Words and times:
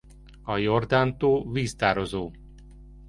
A 0.41 0.57
Jordan-tó 0.57 1.43
víztározó. 1.51 2.31